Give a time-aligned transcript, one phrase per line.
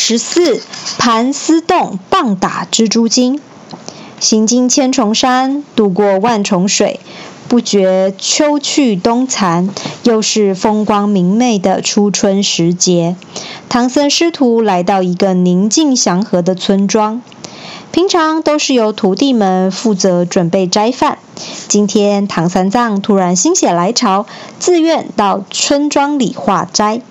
[0.00, 0.62] 十四，
[0.96, 3.40] 盘丝洞棒打蜘蛛精。
[4.20, 7.00] 行经千重山，渡过万重水，
[7.48, 9.68] 不觉秋去冬残，
[10.04, 13.16] 又是风光明媚的初春时节。
[13.68, 17.20] 唐僧师徒来到一个宁静祥和的村庄。
[17.90, 21.18] 平常都是由徒弟们负责准备斋饭。
[21.66, 24.26] 今天唐三藏突然心血来潮，
[24.60, 27.02] 自愿到村庄里化斋。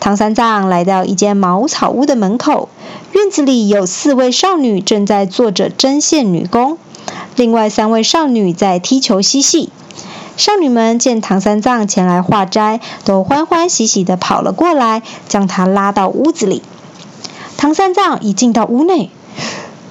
[0.00, 2.70] 唐三藏来到一间茅草屋的门口，
[3.12, 6.78] 院子里有四位少女正在做着针线女工，
[7.36, 9.70] 另外三位少女在踢球嬉戏。
[10.38, 16.62] 少女们见唐三藏前来化斋，都欢欢喜喜地跑了过来，将他拉到屋子里。
[17.58, 19.10] 唐三藏一进到屋内，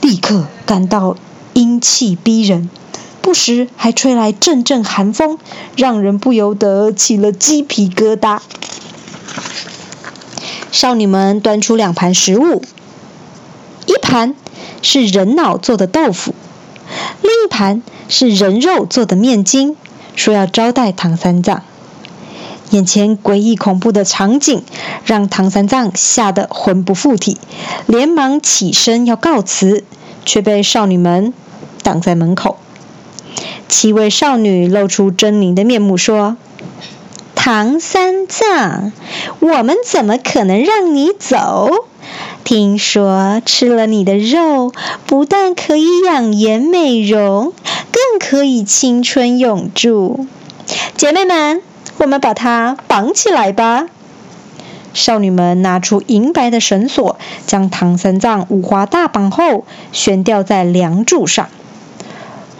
[0.00, 1.16] 立刻感到
[1.52, 2.68] 阴气逼人，
[3.20, 5.38] 不时还吹来阵阵寒风，
[5.76, 8.40] 让人不由得起了鸡皮疙瘩。
[10.72, 12.62] 少女们端出两盘食物，
[13.84, 14.34] 一盘
[14.80, 16.34] 是人脑做的豆腐，
[17.20, 19.76] 另一盘是人肉做的面筋，
[20.16, 21.62] 说要招待唐三藏。
[22.70, 24.62] 眼前诡异恐怖的场景
[25.04, 27.36] 让唐三藏吓得魂不附体，
[27.86, 29.84] 连忙起身要告辞，
[30.24, 31.34] 却被少女们
[31.82, 32.56] 挡在门口。
[33.68, 36.38] 七位少女露出狰狞的面目，说
[37.44, 38.92] ：“唐三藏，
[39.40, 41.86] 我们怎么可能让你走？
[42.44, 44.72] 听说吃了你的肉，
[45.06, 47.52] 不但可以养颜美容，
[47.90, 50.28] 更可以青春永驻。
[50.96, 51.60] 姐妹们。”
[51.98, 53.86] 我们把它绑起来吧！
[54.94, 61.48] 少女们拿出银白的绳索，将唐三藏五花大绑后，悬吊在梁柱上。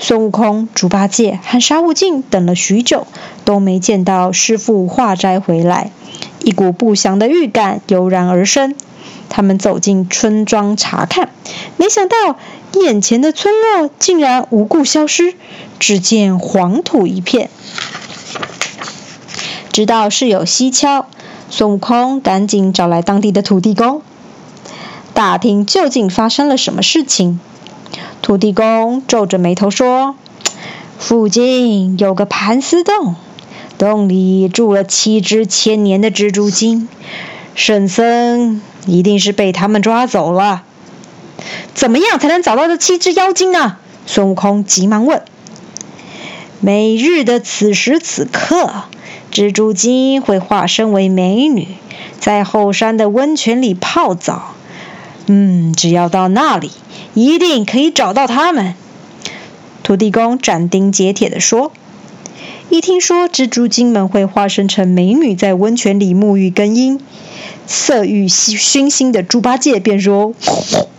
[0.03, 3.07] 孙悟空、猪八戒和沙悟净等了许久，
[3.45, 5.93] 都没见到师傅化斋回来，
[6.41, 8.75] 一股不祥的预感油然而生。
[9.29, 11.29] 他们走进村庄查看，
[11.77, 12.17] 没想到
[12.73, 15.35] 眼前的村落竟然无故消失，
[15.79, 17.49] 只见黄土一片。
[19.71, 21.07] 知道事有蹊跷，
[21.49, 24.03] 孙悟空赶紧找来当地的土地公，
[25.15, 27.39] 打听究竟发生了什么事情。
[28.23, 30.17] 土地公皱着眉头说
[30.99, 33.15] ：“附近有个盘丝洞，
[33.79, 36.89] 洞里住了七只千年的蜘蛛精，
[37.55, 40.63] 圣僧一定是被他们抓走了。
[41.75, 43.77] 怎么样才能找到这七只妖精呢？”
[44.07, 45.23] 孙悟空急忙问。
[46.61, 48.85] 每日的此时此刻。
[49.33, 51.69] 蜘蛛精会化身为美女，
[52.21, 54.53] 在后山的温泉里泡澡。
[55.27, 56.71] 嗯，只要到那里，
[57.15, 58.75] 一定可以找到他们。
[59.83, 61.73] 土地公斩钉截铁地说。
[62.71, 66.99] 一听说蜘蛛精们会化身成美女，在温泉里沐浴更衣，
[67.67, 70.33] 色欲熏熏心的猪八戒便说。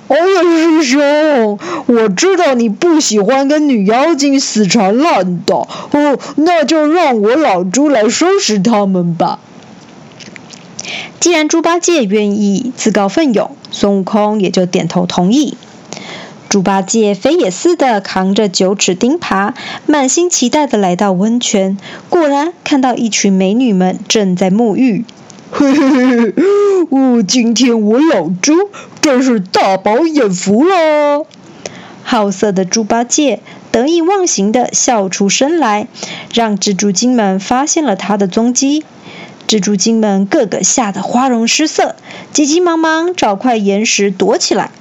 [0.08, 9.40] 哎呀，师兄，我知道你不喜欢跟女妖精死缠烂打，哦，那就让我老猪来收拾他们吧。
[11.20, 15.58] 既然猪八戒愿意自告奋勇，孙悟空也就点头同意。
[16.50, 19.54] 猪八戒飞也似的扛着九齿钉耙，
[19.88, 21.78] 满心期待的来到温泉，
[22.10, 25.06] 果然看到一群美女们正在沐浴。
[25.52, 26.34] 嘿嘿嘿，
[26.90, 28.54] 哦，今天我老猪
[29.02, 31.26] 真是大饱眼福了。
[32.04, 33.40] 好色的猪八戒
[33.72, 35.88] 得意忘形的笑出声来，
[36.34, 38.84] 让蜘蛛精们发现了他的踪迹。
[39.54, 41.96] 蜘蛛精们个个吓得花容失色，
[42.32, 44.72] 急急忙忙找块岩石躲起来。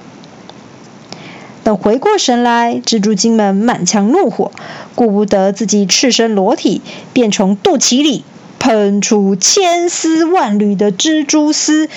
[1.62, 4.50] 等回过神来，蜘蛛精们满腔怒火，
[4.94, 6.81] 顾不得自己赤身裸体，
[7.12, 8.25] 便从肚脐里。
[8.59, 11.91] 喷出千丝万缕的蜘蛛丝，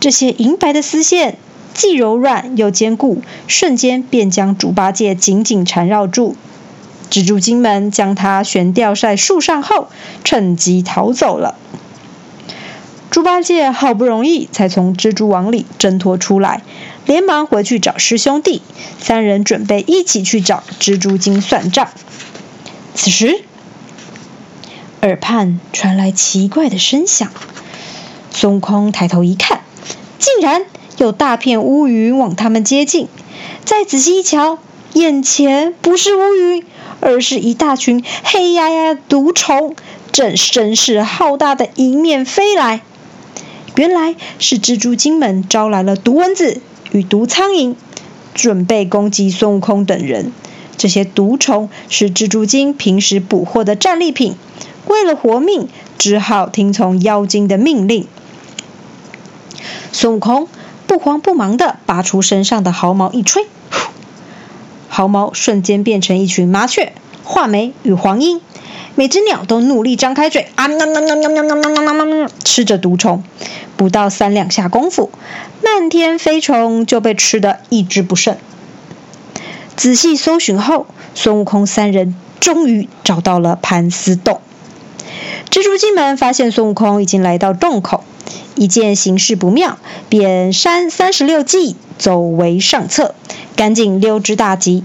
[0.00, 1.36] 这些银白的丝线
[1.74, 6.36] 既柔软又坚固，瞬间便将猪八戒紧紧缠绕住。
[7.10, 9.88] 蜘蛛精们将它悬吊在树上后，
[10.22, 11.56] 趁机逃走了。
[13.10, 16.62] 猪八戒好不容易才从蜘蛛网里挣脱出来，
[17.06, 18.62] 连忙回去找师兄弟，
[19.00, 21.88] 三人准备一起去找蜘蛛精算账。
[22.94, 23.42] 此时，
[25.02, 27.28] 耳畔传来奇怪的声响。
[28.30, 29.62] 孙悟空抬头一看，
[30.20, 30.62] 竟然
[30.98, 33.08] 有大片乌云往他们接近。
[33.64, 34.58] 再仔细一瞧，
[34.92, 36.64] 眼前不是乌云，
[37.00, 39.74] 而是一大群黑压压的毒虫，
[40.12, 42.82] 正声势浩大的迎面飞来。
[43.76, 46.60] 原来是蜘蛛精们招来了毒蚊子
[46.92, 47.74] 与毒苍蝇，
[48.34, 50.32] 准备攻击孙悟空等人。
[50.76, 54.34] 这些毒虫是蜘蛛精平时捕获的战利品，
[54.86, 55.68] 为了活命，
[55.98, 58.06] 只好听从妖精的命令。
[59.92, 60.48] 孙悟空
[60.86, 63.46] 不慌不忙地拔出身上的毫毛一吹，
[65.00, 66.92] 毫毛瞬间变成一群麻雀、
[67.24, 68.42] 画眉与黄莺，
[68.96, 70.68] 每只鸟都努力张开嘴，啊，
[72.44, 73.24] 吃着毒虫。
[73.78, 75.10] 不到三两下功夫，
[75.64, 78.36] 漫天飞虫就被吃得一只不剩。
[79.74, 84.42] 仔细搜寻后，孙悟空三人终于找到了盘丝洞。
[85.50, 88.04] 蜘蛛精们发现孙悟空已经来到洞口，
[88.54, 93.16] 一见形势不妙，便扇三十六计，走为上策，
[93.56, 94.84] 赶紧溜之大吉。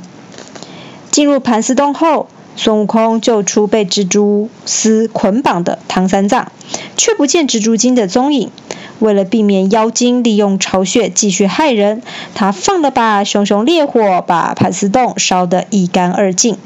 [1.12, 6.52] 进入盘丝洞后，孙悟空救出被蜘蛛丝捆绑的唐三藏，
[6.98, 8.50] 却不见蜘蛛精的踪影。
[8.98, 12.02] 为了避免妖精利用巢穴继续害人，
[12.34, 16.58] 他放了把熊熊烈火，把盘丝洞烧得一干二净。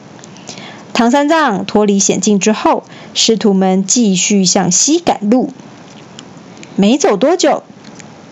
[0.93, 2.83] 唐三藏脱离险境之后，
[3.13, 5.51] 师徒们继续向西赶路。
[6.75, 7.63] 没走多久，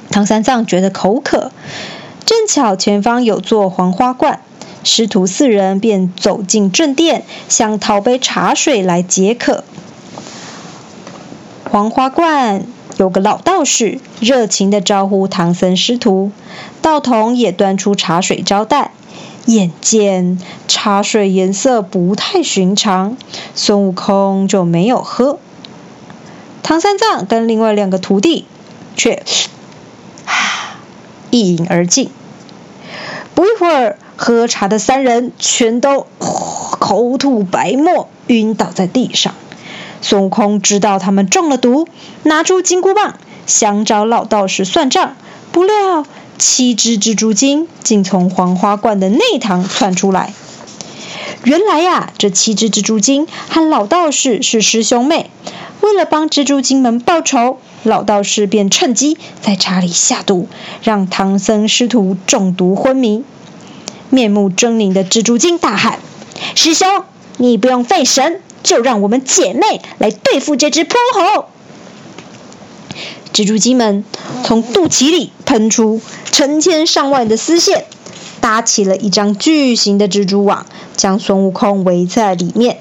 [0.09, 1.51] 唐三藏觉得口渴，
[2.25, 4.41] 正巧前方有座黄花观，
[4.83, 9.63] 师徒四人便走进正殿，想讨杯茶水来解渴。
[11.71, 12.65] 黄花观。
[12.97, 16.31] 有个老道士热情地招呼唐僧师徒，
[16.81, 18.89] 道童也端出茶水招待。
[19.47, 23.15] 眼见茶水颜色不太寻常，
[23.55, 25.39] 孙悟空就没有喝。
[26.63, 28.45] 唐三藏跟另外两个徒弟
[28.97, 29.23] 却
[31.29, 32.09] 一饮而尽。
[33.35, 39.33] 不一会儿，喝茶的三人全都口吐白沫，晕倒在地上。
[40.01, 41.87] 孙悟空知道他们中了毒，
[42.23, 43.13] 拿出金箍棒
[43.45, 45.15] 想找老道士算账，
[45.53, 46.05] 不料
[46.37, 50.33] 七只蜘蛛精竟从黄花观的内堂窜出来。
[51.43, 55.29] 原来呀，这七只蜘蛛精和老道士是师兄妹，
[55.81, 60.47] 为了帮蜘蛛精们报仇，老道士便趁机在茶里下毒，
[60.83, 63.23] 让唐僧师徒中毒昏迷。
[64.09, 65.99] 面目狰狞的蜘蛛精大喊
[66.55, 67.03] ：“师兄，
[67.37, 71.45] 你不用费神！”就让我们姐妹来对付这只泼猴。
[73.37, 74.03] 蜘蛛精们
[74.43, 76.01] 从肚脐里喷出
[76.31, 77.85] 成千上万的丝线，
[78.41, 82.79] 搭起了一张巨型的蜘蛛网，将孙悟空围在里面。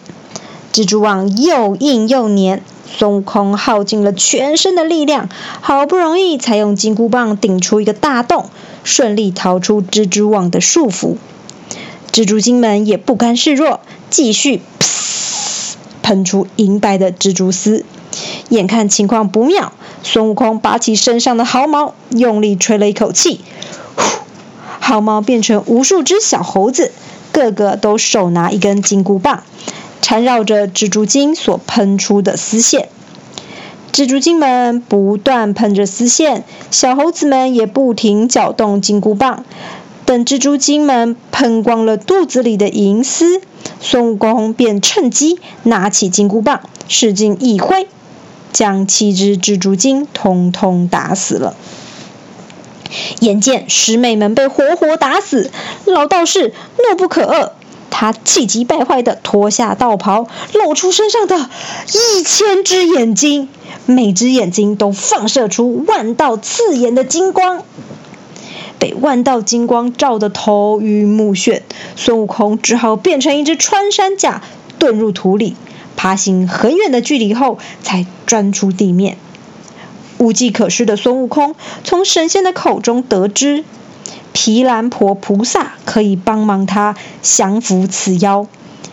[0.72, 5.28] 蜘蛛网又硬又黏，孙悟空耗尽了全身的力量，
[5.60, 8.48] 好不容易才用金箍棒顶出一个大洞，
[8.82, 11.16] 顺利逃出蜘蛛网的束缚。
[12.12, 14.62] 蜘蛛精们也不甘示弱，继续。
[16.02, 17.84] 喷出银白的蜘蛛丝，
[18.48, 23.40] 眼看情况不妙，孙悟空拔起身上的毫毛，用力吹了一口气，
[23.96, 24.02] 呼，
[24.78, 26.92] 毫毛变成无数只小猴子，
[27.32, 29.42] 个个都手拿一根金箍棒，
[30.00, 32.88] 缠绕着蜘蛛精所喷出的丝线。
[33.92, 39.44] 蜘蛛精们不断喷着丝线，小猴子们也不停搅动金箍棒。
[40.04, 43.40] 等蜘蛛精们喷光了肚子里的银丝，
[43.80, 47.88] 孙悟空便趁机拿起金箍棒，使劲一挥，
[48.56, 51.54] 将七只蜘蛛精通通打死了。
[53.20, 55.50] 眼见师妹们被活活打死，
[55.84, 57.50] 老道士怒不可遏，
[57.90, 61.50] 他气急败坏地脱下道袍，露出身上的
[62.16, 63.50] 一千只眼睛，
[63.84, 67.62] 每只眼睛都放射出万道刺眼的金光。
[68.78, 71.60] 被万道金光照得头晕目眩，
[71.94, 74.40] 孙悟空只好变成一只穿山甲，
[74.80, 75.56] 遁入土里，
[75.96, 79.16] 爬行很远的距离后，才钻出地面。
[80.18, 83.64] 无计可施的孙悟空从神仙的口中得知，
[84.32, 88.46] 毗蓝婆菩萨可以帮忙他降服此妖，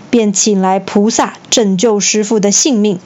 [0.10, 3.00] 便请来菩萨拯救师傅的性命。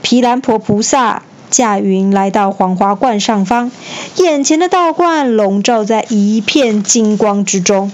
[0.00, 1.22] 毗蓝婆菩萨。
[1.48, 3.70] 驾云来到黄花观上方，
[4.16, 7.92] 眼前的道观笼罩在一片金光之中。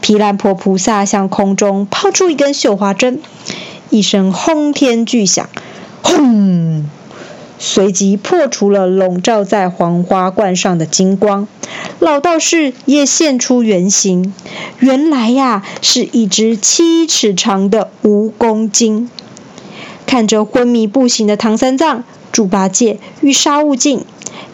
[0.00, 3.20] 毗蓝婆菩萨向空中抛出一根绣花针，
[3.90, 5.48] 一声轰天巨响，
[6.02, 6.88] 轰！
[7.58, 11.46] 随即破除了笼罩在黄花冠上的金光。
[11.98, 14.32] 老道士也现出原形，
[14.78, 19.10] 原来呀，是一只七尺长的蜈蚣精。
[20.06, 22.02] 看着昏迷不醒的唐三藏。
[22.32, 24.04] 猪八戒欲杀悟净，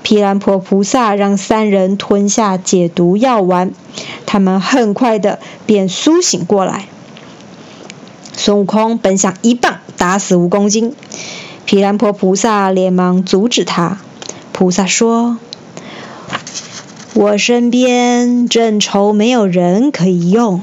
[0.03, 3.73] 毗蓝婆菩萨让三人吞下解毒药丸，
[4.25, 6.87] 他们很快的便苏醒过来。
[8.33, 10.95] 孙悟空本想一棒打死蜈蚣精，
[11.65, 13.99] 毗蓝婆菩萨连忙阻止他。
[14.53, 15.39] 菩萨说
[17.13, 20.61] ：“我身边正愁没有人可以用，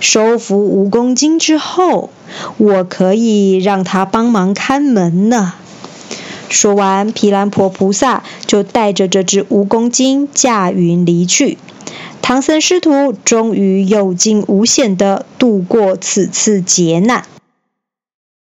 [0.00, 2.10] 收服蜈蚣精之后，
[2.58, 5.54] 我可以让他帮忙看门呢。”
[6.54, 11.58] 说完，毗蓝婆菩萨就带着这只蜈蚣精驾云离去。
[12.22, 17.26] 唐僧师徒终于有惊无险地度过此次劫难。